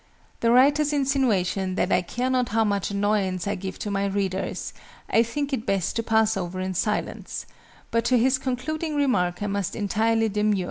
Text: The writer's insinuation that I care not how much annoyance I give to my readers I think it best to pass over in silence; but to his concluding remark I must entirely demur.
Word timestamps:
The 0.39 0.49
writer's 0.49 0.93
insinuation 0.93 1.75
that 1.75 1.91
I 1.91 2.01
care 2.01 2.31
not 2.31 2.49
how 2.49 2.63
much 2.63 2.89
annoyance 2.89 3.45
I 3.47 3.53
give 3.53 3.77
to 3.77 3.91
my 3.91 4.07
readers 4.07 4.73
I 5.07 5.21
think 5.21 5.53
it 5.53 5.63
best 5.67 5.95
to 5.95 6.01
pass 6.01 6.35
over 6.35 6.59
in 6.59 6.73
silence; 6.73 7.45
but 7.91 8.03
to 8.05 8.17
his 8.17 8.39
concluding 8.39 8.95
remark 8.95 9.43
I 9.43 9.45
must 9.45 9.75
entirely 9.75 10.27
demur. 10.27 10.57